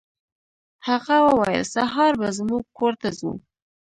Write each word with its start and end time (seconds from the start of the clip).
هغه 0.87 1.15
وویل 1.27 1.63
سهار 1.75 2.13
به 2.19 2.27
زموږ 2.37 2.63
کور 2.77 2.93
ته 3.01 3.09
ځو. 3.17 3.31